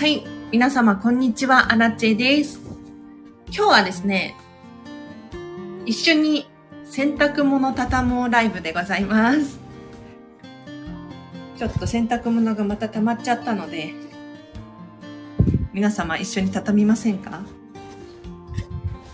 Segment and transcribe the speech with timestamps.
[0.00, 0.24] はい。
[0.50, 1.74] 皆様、こんにちは。
[1.74, 2.58] アラチェです。
[3.48, 4.34] 今日はですね、
[5.84, 6.46] 一緒に
[6.86, 9.60] 洗濯物畳もうライブでございます。
[11.58, 13.92] ちょっと洗濯物がまた溜まっちゃったので、
[15.74, 17.42] 皆様一緒に畳みませんか？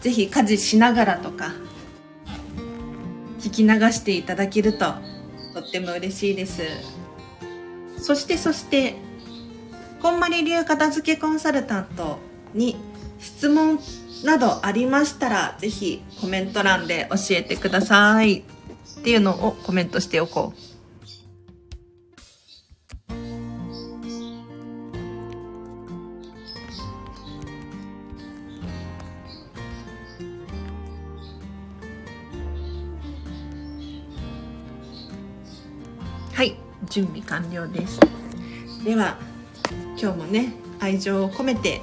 [0.02, 1.50] ぜひ家事しながらとか、
[3.40, 4.94] 聞き流していただけると
[5.52, 6.62] とっても嬉しいです。
[7.98, 9.04] そしてそして、
[10.06, 12.20] こんまり流片付けコンサルタント
[12.54, 12.76] に
[13.18, 13.80] 質問
[14.24, 18.44] などありましたら、ぜひコメント欄で教えてください。
[19.00, 20.76] っていうのをコメントしておこう。
[36.32, 36.56] はい、
[36.88, 37.98] 準備完了です。
[38.84, 39.18] では、
[39.98, 41.80] 今日もね、愛情を込めて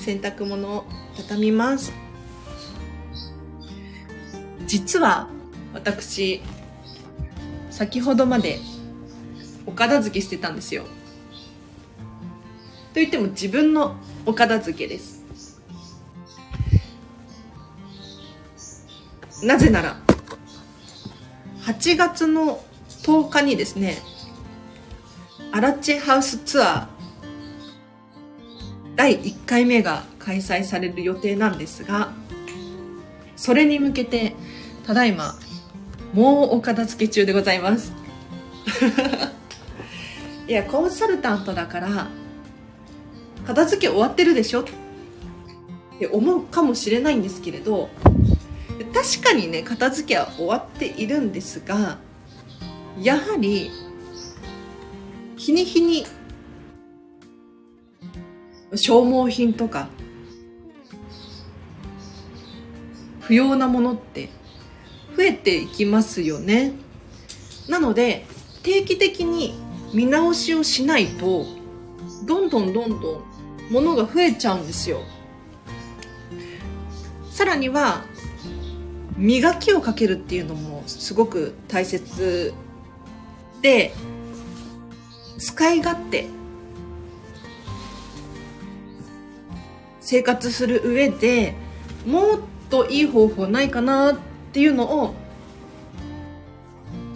[0.00, 0.84] 洗濯物を
[1.16, 1.92] 畳みます。
[4.66, 5.28] 実は、
[5.72, 6.42] 私、
[7.70, 8.58] 先ほどまで
[9.64, 10.82] お片付けしてたんですよ。
[10.82, 10.88] と
[12.94, 13.94] 言っても自分の
[14.24, 15.22] お片付けです。
[19.44, 20.00] なぜなら、
[21.60, 22.60] 8月の
[23.02, 23.98] 10日にですね、
[25.52, 26.95] アラチェハウスツアー
[28.96, 32.12] 第1回目が開催される予定なんですが、
[33.36, 34.34] それに向けて、
[34.86, 35.34] ただいま、
[36.14, 37.92] もうお片付け中でございます。
[40.48, 42.08] いや、コンサルタントだから、
[43.46, 44.62] 片付け終わってるでしょ？
[44.62, 44.64] っ
[45.98, 47.90] て思うかもしれないんですけれど、
[48.94, 51.98] 確かにね、片付けは終わっているんですが、
[53.00, 53.70] やはり、
[55.36, 56.06] 日に日に
[58.74, 59.88] 消耗品とか
[63.20, 64.28] 不要なものって
[65.16, 66.72] 増えていきますよね。
[67.68, 68.26] なので
[68.62, 69.54] 定期的に
[69.92, 71.46] 見直しをしないと
[72.24, 73.22] どんどんどんどん
[73.70, 75.00] 物が増えちゃうんですよ。
[77.30, 78.04] さらには
[79.16, 82.52] 磨きをかけるっていうのもすごく大切
[83.62, 83.94] で
[85.38, 86.26] 使い勝手
[90.06, 91.52] 生活する上で
[92.06, 92.40] もっ
[92.70, 94.18] といい方法ないかなっ
[94.52, 95.08] ていうのを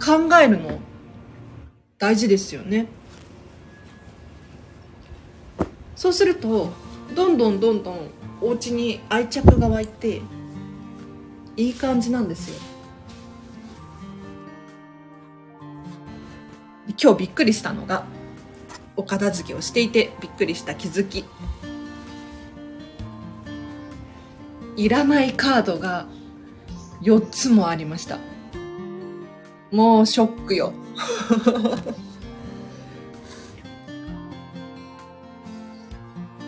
[0.05, 0.77] 考えるの
[1.97, 2.87] 大事ですよね。
[5.95, 6.73] そうすると
[7.15, 8.09] どんどんどんどん
[8.41, 10.21] お家に愛着が湧いて
[11.55, 12.55] いい感じなんですよ。
[17.01, 18.03] 今日びっくりしたのが
[18.97, 21.23] お片付けをしていてびっくりした気づき。
[24.81, 26.07] いらないカードが
[27.03, 28.17] 4つもありました。
[29.71, 30.73] もうショックよ。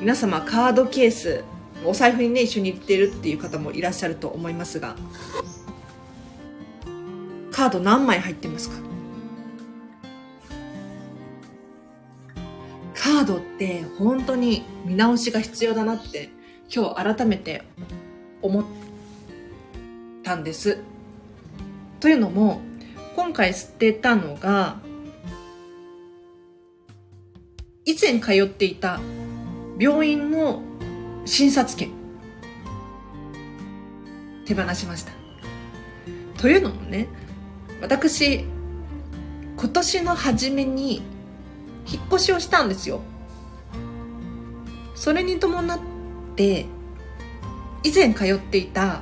[0.02, 1.44] 皆様カードケース
[1.86, 4.96] お財布にね一緒に入れてるっていう方もいらっしゃると思いますが
[7.52, 8.78] カード何枚入ってますか？
[12.96, 16.32] カードって本当に見直しが必要だなって
[16.74, 17.62] 今日改めて
[18.44, 18.64] 思っ
[20.22, 20.78] たんです。
[22.00, 22.62] というのも
[23.16, 24.80] 今回捨てたのが
[27.86, 29.00] 以前通っていた
[29.80, 30.62] 病院の
[31.26, 31.92] 診察券
[34.46, 35.12] 手放しました。
[36.38, 37.08] というのもね
[37.82, 38.46] 私
[39.56, 41.02] 今年の初めに
[41.90, 43.02] 引っ越しをしたんですよ。
[44.96, 45.80] それに伴っ
[46.36, 46.66] て
[47.84, 49.02] 以前通っていた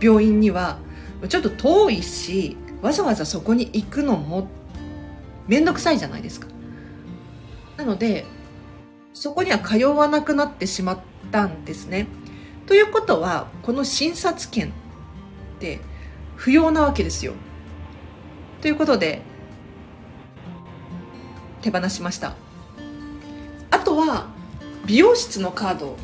[0.00, 0.78] 病院には
[1.28, 4.48] ちょっと遠いしわざわざそこに行くのも
[5.48, 6.48] めんどくさいじゃないですか。
[7.76, 8.26] なので
[9.12, 10.98] そこには通わなくなってしまっ
[11.30, 12.06] たんですね。
[12.66, 14.70] ということはこの診察券っ
[15.60, 15.80] て
[16.36, 17.32] 不要なわけですよ。
[18.60, 19.22] ということで
[21.60, 22.34] 手放しました
[23.70, 24.26] あとは
[24.86, 25.96] 美容室のカード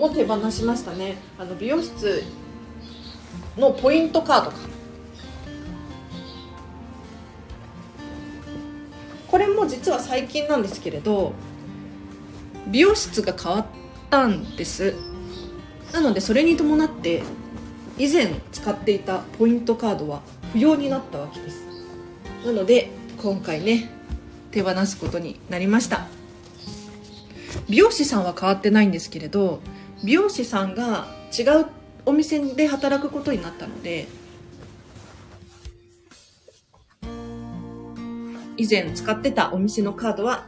[0.00, 1.16] を手放しましたね。
[1.38, 2.22] あの美容室
[3.56, 4.56] のポイントカードか。
[9.28, 11.32] これも実は最近なんですけれど
[12.66, 13.66] 美容室が変わっ
[14.10, 14.94] たんです。
[15.92, 17.22] なのでそれに伴って
[17.98, 20.22] 以前使っていたポイントカードは
[20.52, 21.66] 不要になったわけです。
[22.46, 22.90] なので
[23.20, 23.90] 今回ね
[24.50, 26.06] 手放すことになりました。
[27.68, 29.60] 美容師さんは変わってないんですけれど
[30.02, 31.06] 美容師さんが
[31.36, 31.66] 違う
[32.06, 34.06] お店で働くことになったので
[38.56, 40.46] 以前使ってたお店のカードは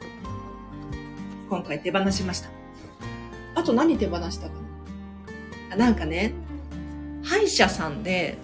[1.49, 2.49] 今回手放しました。
[3.55, 4.55] あと何手放したか
[5.71, 5.77] な？
[5.77, 6.33] なんかね
[7.23, 8.39] 歯医者さんで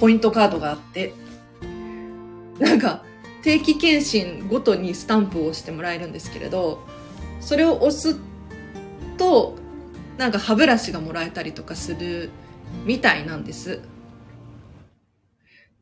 [0.00, 1.12] ポイントカードがあって
[2.58, 3.02] なんか
[3.42, 6.86] 定期検診ごとにスタンプをしてもらえるんですけれど
[7.46, 8.16] それを押す
[9.16, 9.54] と
[10.18, 12.30] なんか歯ブラシがもらえたりとかする
[12.84, 13.80] みたいなんです。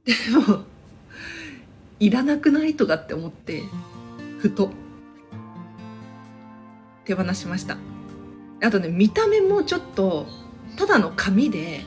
[0.05, 0.13] で
[0.47, 0.65] も
[1.99, 3.63] いらなくないとかって思って
[4.41, 4.73] ふと
[7.07, 7.79] 手放しました。
[8.63, 10.27] あとね見た目もちょっと
[10.77, 11.81] ただの紙で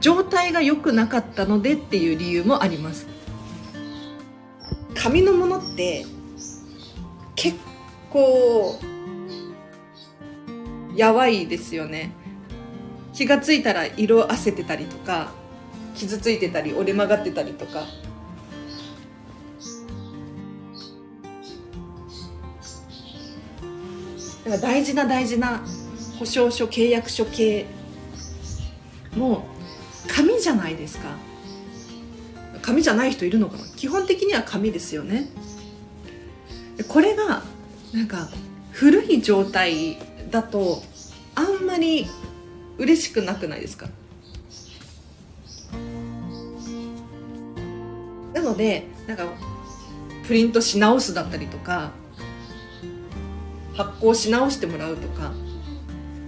[0.00, 3.11] 状態が良くなかったのでっていう理由もあります。
[5.02, 6.06] 紙のものって
[7.34, 7.58] 結
[8.08, 8.78] 構
[10.94, 12.12] やばいですよね。
[13.12, 15.32] 気がついたら色あせてたりとか
[15.96, 17.80] 傷ついてたり折れ曲がってたりとか。
[24.44, 25.64] だから大事な大事な
[26.20, 27.66] 保証書契約書系
[29.16, 29.44] も
[30.06, 31.31] 紙じゃないですか。
[32.62, 35.28] 紙じゃない人いるのかな基本的には紙ですよね。
[36.88, 37.42] これが
[37.92, 38.28] なんか
[38.70, 39.98] 古い状態
[40.30, 40.82] だと
[41.34, 42.06] あんまり
[42.78, 43.88] 嬉しくなくないですか？
[48.32, 49.26] なのでなんか
[50.26, 51.90] プリントし直すだったりとか
[53.74, 55.32] 発行し直してもらうとか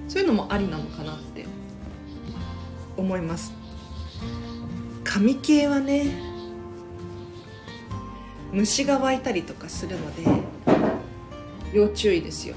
[0.09, 1.47] そういうのもありなのかなって
[2.97, 3.53] 思います。
[5.15, 6.11] 紙系はね
[8.51, 10.25] 虫が湧いたりとかするので
[11.73, 12.57] 要注意ですよ。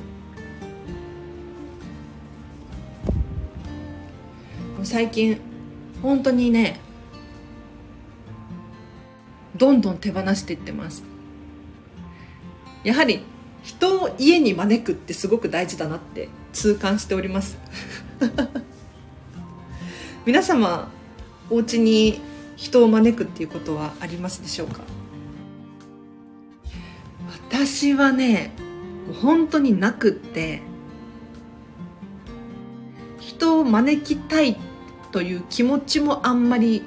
[4.81, 5.39] 最近
[6.01, 6.80] 本当にね
[9.56, 11.04] どんどん手放していってます。
[12.83, 13.21] やはり
[13.62, 17.59] 人を家に招くってすごく大事だなって痛感しております。
[20.25, 20.92] 皆様
[21.51, 22.19] お家に
[22.57, 24.81] 人を招くっていうことはありますでしょうか？
[27.50, 28.51] 私はね
[29.21, 30.62] 本当になくって
[33.19, 34.57] 人を招きたい
[35.12, 36.83] という気持ちもあんまり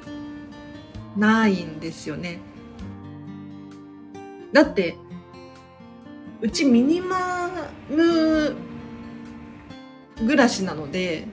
[1.17, 2.39] ないんですよね。
[4.53, 4.97] だって
[6.41, 7.49] うちミニマ
[7.89, 8.55] ム
[10.17, 11.27] 暮らしなので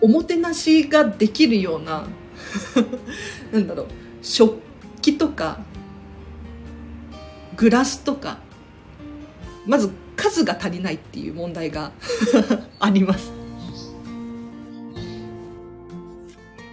[0.00, 2.06] おもてなしができるような
[3.52, 3.86] なんだろう
[4.22, 4.58] 食
[5.02, 5.58] 器とか
[7.56, 8.38] グラスとか
[9.66, 11.92] まず数が足りないっていう問題が
[12.78, 13.32] あります。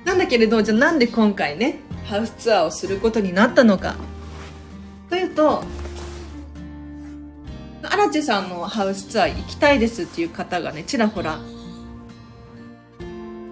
[0.05, 3.95] なんだけれどじゃあなんで今回ねハウスツアーをすることになったのか。
[5.09, 5.63] というと
[7.83, 11.39] 荒地さんのハウスツアー行きたいですっていう方がねちらほら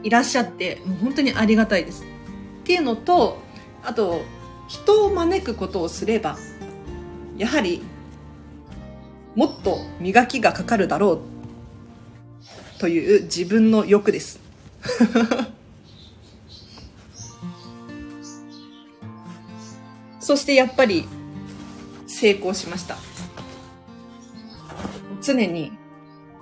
[0.06, 2.08] いらっしゃってもう本当にありがたいですっ
[2.64, 3.40] ていうのと
[3.84, 4.22] あと
[4.68, 6.38] 人を招くことをすれば
[7.38, 7.84] やはり
[9.36, 11.20] もっと磨きがかかるだろう
[12.80, 14.40] という自分の欲です
[20.22, 21.08] そしてやっぱり
[22.08, 22.98] 成功しました。
[25.22, 25.72] 常に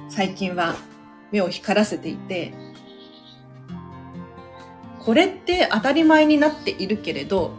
[0.10, 0.76] 最近は
[1.32, 2.54] 目を光らせていて、
[5.06, 7.52] これって当たり前になっているけれど、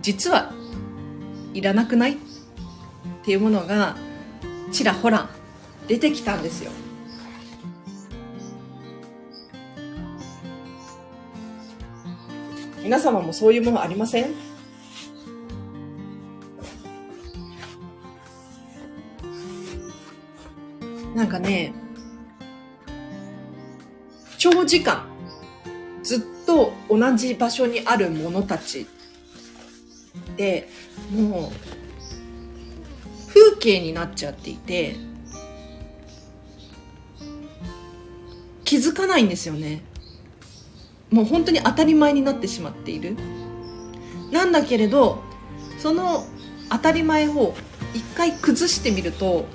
[0.00, 0.52] 実は
[1.52, 2.12] いらなくない？
[2.12, 2.16] っ
[3.24, 3.96] ていうものが
[4.70, 5.28] ちらほら
[5.88, 6.70] 出てきたんですよ。
[12.82, 14.34] 皆様もそういうものありません？
[21.16, 21.72] なんかね、
[24.36, 25.06] 長時間、
[26.46, 28.86] と同じ場所にあるものたち
[30.36, 30.68] で、
[31.12, 31.52] もう、
[33.28, 34.96] 風景になっちゃっていて、
[38.64, 39.82] 気づかないんですよね。
[41.10, 43.16] もう本当に当たり前になってしまっている。
[44.32, 45.22] なんだけれど、
[45.78, 46.24] その
[46.70, 47.54] 当たり前を
[47.94, 49.46] 一回崩してみると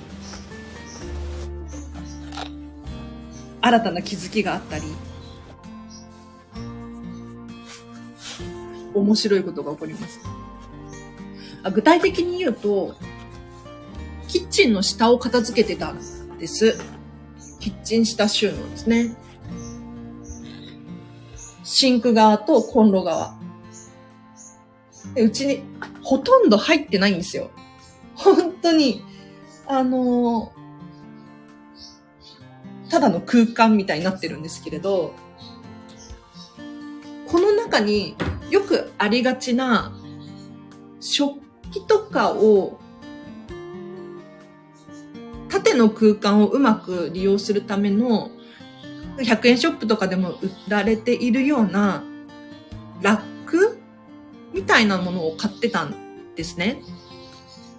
[3.62, 4.86] 新たな気づきがあったり、
[9.00, 10.20] 面白いことが起こります。
[11.63, 12.96] あ具体的に言うと、
[14.27, 15.98] キッチンの下を片付けてたん
[16.38, 16.77] です。
[17.60, 19.15] キッチン下収納ですね。
[21.63, 23.38] シンク側とコンロ側。
[25.15, 25.63] うちに
[26.03, 27.51] ほとんど入ってないんですよ。
[28.15, 29.03] 本当に、
[29.68, 35.13] あのー、ただの空間みたいになってるんですけれど、
[37.27, 38.15] この中に
[38.50, 39.94] よくありがちな
[41.00, 41.39] 食
[41.72, 42.79] 器とかを
[45.50, 48.32] 縦の空間をうまく利用するための
[49.18, 52.03] 100円ショップとかでも売られているような
[53.01, 53.79] ラック
[54.53, 56.82] みたいなものを買ってたんですね。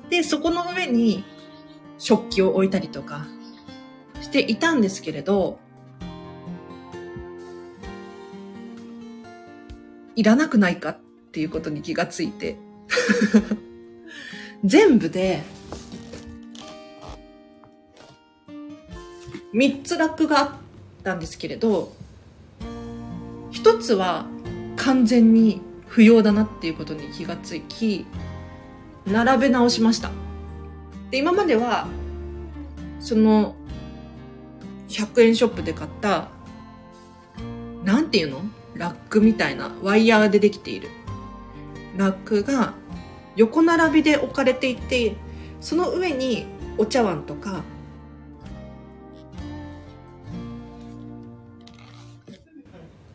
[0.08, 1.24] で、そこの上に
[1.98, 3.26] 食器を置いたりとか
[4.20, 5.58] していたんですけれど、
[10.20, 10.98] いらなくないかっ
[11.32, 12.58] ていうことに気がついて。
[14.62, 15.42] 全部で
[19.54, 20.50] 3つラックがあっ
[21.02, 21.94] たんですけれど
[23.52, 24.26] 1つは
[24.76, 28.04] 完全に不要だなっていうことに気がつき
[29.06, 30.10] 並べ直しました。
[31.10, 31.88] で今までは
[33.00, 33.56] その
[34.88, 36.28] 100円ショップで買った
[37.84, 38.59] なんていうの？
[38.80, 40.88] ラックみたいなワイヤーでできている。
[41.98, 42.72] ラックが
[43.36, 45.16] 横並びで置かれていて
[45.60, 46.46] その上に
[46.78, 47.62] お茶碗とか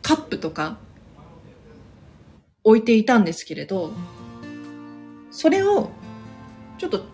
[0.02, 0.78] カップとか
[2.62, 3.90] 置いていたんですけれど
[5.32, 5.90] それを
[6.78, 7.04] ちょっと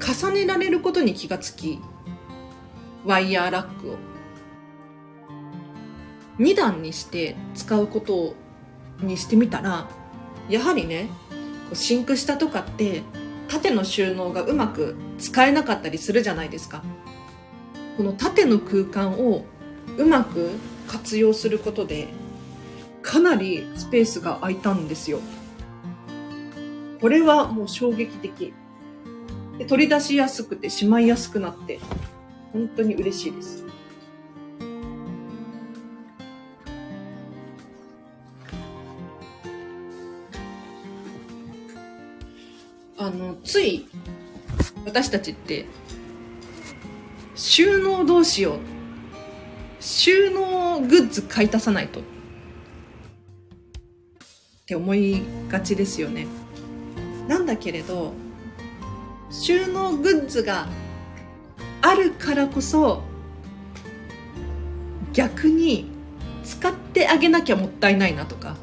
[0.00, 1.78] 重ねられることに気がつき
[3.04, 3.96] ワイヤーラックを
[6.40, 8.34] 2段にして使うこと
[9.00, 9.88] にしてみたら
[10.48, 11.08] やはりね
[11.74, 13.02] シンク下とかって
[13.48, 16.82] 縦の収納がうまく使えなかったりするじゃないですか。
[17.96, 19.44] この縦の空間を
[19.98, 20.50] うまく
[20.88, 22.08] 活用することで
[23.02, 25.20] かなりスペースが空いたんですよ。
[27.00, 28.54] これはもう衝撃的。
[29.58, 31.80] で取り出しやすくてしまいやすくなって
[32.52, 33.59] 本当に嬉しいです。
[43.02, 43.86] あの、つい、
[44.84, 45.64] 私たちって、
[47.34, 48.58] 収納どうしよう。
[49.80, 52.00] 収納グッズ買い足さないと。
[52.00, 52.02] っ
[54.66, 56.26] て思いがちですよね。
[57.26, 58.12] なんだけれど、
[59.30, 60.68] 収納グッズが
[61.80, 63.02] あるからこそ、
[65.14, 65.90] 逆に
[66.44, 68.58] 使ってあげなきゃもったいないなとか、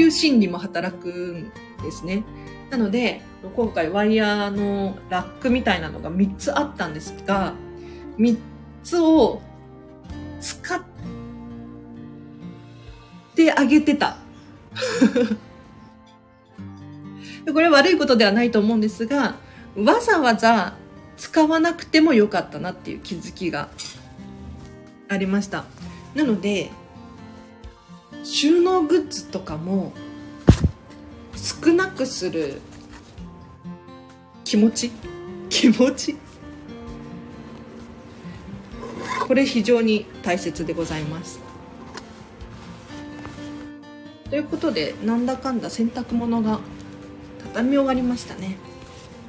[0.00, 1.52] いう心理も働くん
[1.82, 2.24] ですね。
[2.70, 3.22] なので、
[3.56, 7.54] 今回ワイヤーのラックみたいなのが3つあったんですが、
[8.18, 8.38] 3
[8.82, 9.40] つを
[10.40, 10.80] 使っ
[13.34, 14.16] てあげてた。
[17.52, 19.36] これは悪いことではないと思うんですが、
[19.76, 20.74] わざわざ
[21.16, 23.68] 使わなくてもよかったなっていう気づきが
[25.08, 25.64] ありました。
[26.14, 26.70] なので、
[28.22, 29.92] 収納グッズとかも
[31.34, 32.60] 少なくする
[34.44, 34.90] 気持ち？
[35.48, 36.16] 気持ち？
[39.26, 41.40] これ非常に大切でございます。
[44.28, 46.60] ということでなんだかんだ洗濯物が
[47.42, 48.56] 畳み終わりましたね。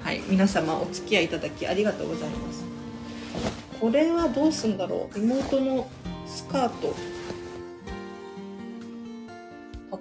[0.04, 2.64] はい皆様お付き合いいただきありがとうございます。
[3.80, 5.20] これはどうすんだろう？
[5.20, 5.88] 妹の
[6.28, 6.94] スカート。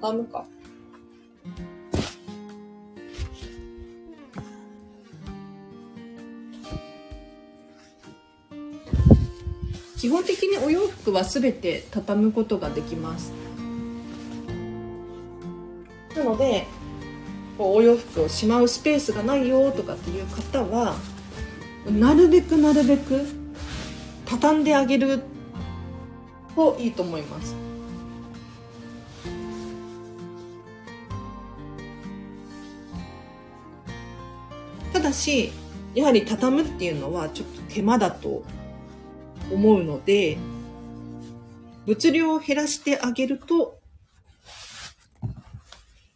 [0.01, 0.47] 畳むか。
[9.99, 13.33] 基本的にお洋服はすべて畳むことができます。
[16.17, 16.67] なので、
[17.59, 20.97] お洋服をしまうスペースがないよとかっていう方は、
[21.87, 23.27] なるべくなるべく
[24.25, 25.23] 畳んであげる
[26.57, 27.70] といいと思います。
[35.11, 35.51] だし、
[35.95, 38.45] やはり畳むっていうのはちょっと手間だと
[39.53, 40.39] 思うので、
[41.87, 43.79] 物量を減らしてあげると、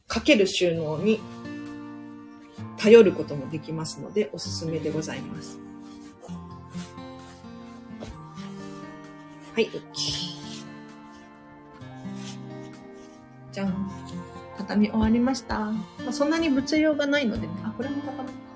[0.07, 1.21] かける収納に
[2.77, 5.59] 頼ることもできますので、おすすめでございます。
[9.55, 9.71] はい、
[13.53, 13.91] じゃん。
[14.57, 15.59] 畳み終わりました。
[15.59, 17.49] まあ、そんなに物量がないので。
[17.65, 18.54] あ、これも畳む。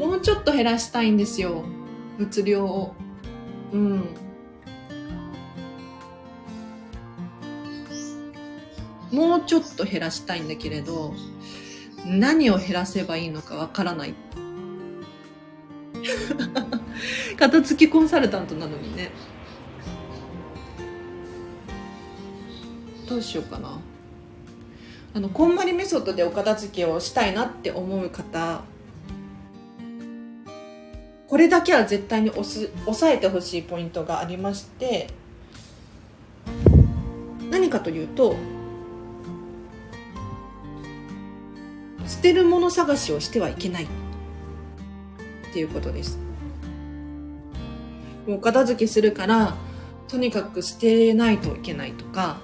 [0.00, 1.62] もうちょっと減らしたいんですよ。
[2.16, 2.94] 物量を。
[3.70, 4.08] うん。
[9.12, 11.12] もうちょっと減らしたいんだけれど、
[12.06, 14.14] 何を減らせばいいのかわからない。
[17.38, 19.10] 片付きコンサルタントなのにね。
[23.06, 23.78] どうしようかな。
[25.12, 28.62] あの、こんまりメソッドでお片付けをしたいなって思う方、
[31.30, 35.06] これだけは絶対に押す押さえてほしいポイントがありまして、
[37.52, 38.34] 何かというと、
[42.04, 43.84] 捨てるもの探しをしてはいけない。
[43.84, 46.18] っていうことです。
[48.26, 49.54] もう片付けするから
[50.08, 52.38] とにかく捨てないといけないとか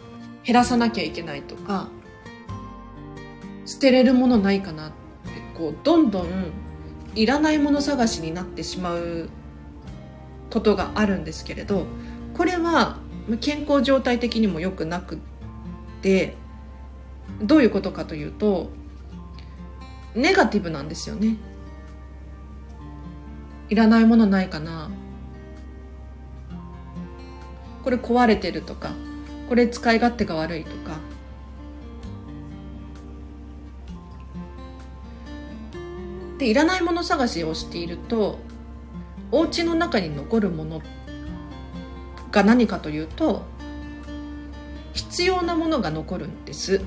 [0.45, 1.89] 減らさなきゃいけないとか
[3.65, 4.95] 捨てれるものないかなって
[5.57, 6.66] こうどんどん
[7.17, 9.31] いらないもの探しになってしまう
[10.51, 11.87] ことがあるんですけれど
[12.35, 12.99] これは
[13.41, 15.19] 健康状態的にも良くなく
[16.03, 16.35] て
[17.43, 18.71] どういうことかというと
[20.15, 21.37] ネガティブなんですよね。
[23.69, 24.89] いらないものないかな。
[27.83, 28.93] これ壊れてるとか
[29.49, 30.99] これ使い勝手が悪いとか
[36.39, 38.39] でいらないもの探しをしていると
[39.33, 40.83] お家の中に残るもの
[42.31, 43.43] が何かというと
[44.93, 46.81] 必要なものが残るんです。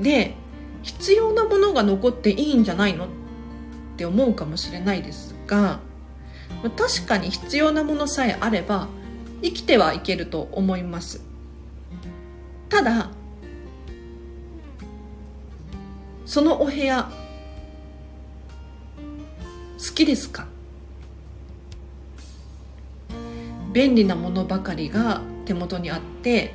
[0.00, 0.34] で
[0.82, 3.04] 必要なものが残っていいんじゃないの？
[3.04, 3.08] っ
[3.96, 5.80] て思うかもしれないですが
[6.76, 8.88] 確かに必要なものさえあれば
[9.42, 11.22] 生きてはいけると思います。
[12.68, 13.10] ただ
[16.32, 17.10] そのお部屋
[19.76, 20.46] 好きですか？
[23.74, 26.54] 便利なものばかりが手元にあって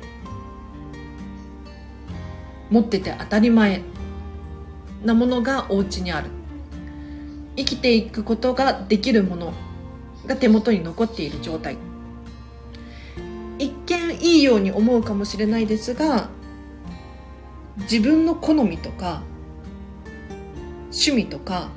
[2.70, 3.82] 持ってて当たり前
[5.04, 6.30] なものがお家にある。
[7.54, 9.52] 生きていくことができるもの
[10.26, 11.76] が手元に残っている状態。
[13.60, 16.30] 一見いいように思うかもしれないですが
[17.82, 19.22] 自分の好みとか
[20.98, 21.70] 趣味とか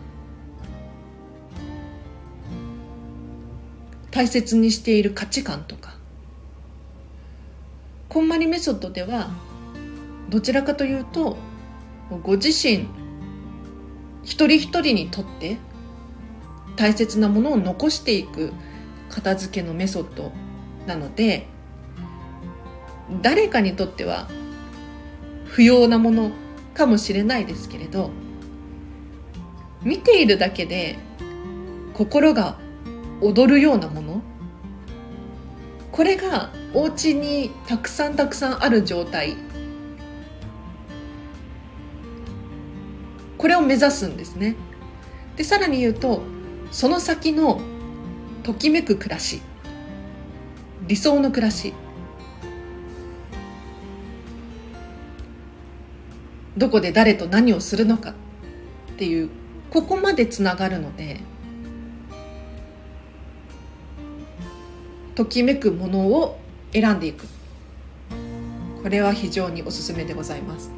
[4.09, 5.91] 大切にしている価値観とか。
[8.11, 9.29] こんまりメソッドでは
[10.29, 11.37] どちらかというと
[12.23, 12.89] ご自身
[14.23, 15.55] 一人一人にとって
[16.75, 18.51] 大切なものを残していく
[19.07, 20.33] 片付けのメソッド
[20.87, 21.47] なので
[23.21, 24.27] 誰かにとっては
[25.45, 26.31] 不要なもの
[26.73, 28.09] かもしれないですけれど
[29.83, 30.97] 見ているだけで
[31.93, 32.57] 心が
[33.21, 34.21] 踊るようなもの。
[35.91, 39.35] これがお家にたくさんたくさんある状態。
[43.37, 44.55] これを目指すんですね。
[45.35, 46.21] でさらに言うと
[46.71, 47.59] その先の
[48.43, 49.41] ときめく暮らし。
[50.87, 51.73] 理想の暮らし。
[56.57, 58.13] どこで誰と何をするのかっ
[58.97, 59.29] ていう
[59.71, 61.19] ここまでつながるので
[65.15, 66.39] ときめくものを
[66.73, 67.25] 選んでいく
[68.83, 70.71] これは非常におすすめでございます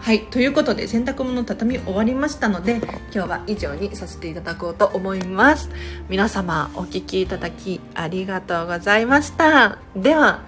[0.00, 0.24] はい。
[0.24, 2.76] ということで、洗濯物畳み終わりましたので、
[3.12, 5.68] 今日は以上にさせていただこうと思います。
[6.08, 9.76] 皆様、お聴きいただきありがとうございました。
[9.94, 10.44] では、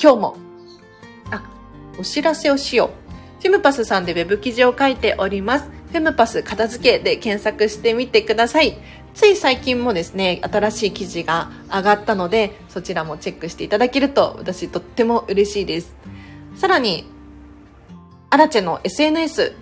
[0.00, 0.36] 今日も、
[1.32, 1.42] あ、
[1.98, 2.99] お知らせをしよう。
[3.40, 5.64] フェムパスさんでウェブ記事を書いております。
[5.64, 8.76] フェムパス片付けで検索してみてください。
[9.14, 15.94] つい最近もですね、新しい記事が上がったので、そちらもチェックしていただけると私とっても嬉しいです。
[16.54, 17.06] さらに、
[18.28, 19.54] アラチェの SNS、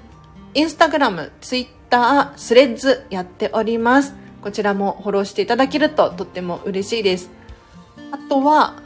[0.55, 4.15] インスタグラム、ツイッター、スレッズやっております。
[4.43, 7.31] こちらもフォローしていただけるととっても嬉しいです。
[8.11, 8.83] あとは、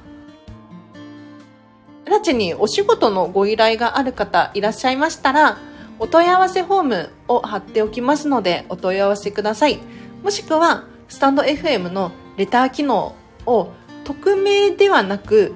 [2.13, 5.57] アラチェにお仕事のご依頼がある方いらっしゃいましたら、
[5.99, 9.79] お問い合わせフォームを貼っておきますのでお問い合わせください。
[10.23, 13.71] もしくは、スタンド FM のレター機能を
[14.05, 15.55] 匿名ではなく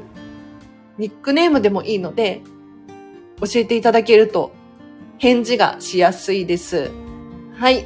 [0.97, 2.41] ニックネームでもいいので、
[3.39, 4.51] 教えていただけると
[5.19, 6.91] 返事がしやすいです。
[7.53, 7.85] はい。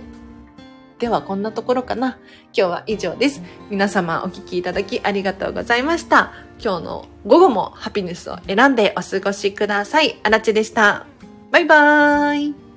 [1.01, 2.19] ではこんなところかな。
[2.55, 3.41] 今日は以上です。
[3.71, 6.33] 皆様お聴きいただきありがとうございました。
[6.63, 10.21] 今日の午後もハピネスを選んでお過ごしください。
[10.23, 11.07] あらちでした。
[11.51, 12.70] バイバーイ。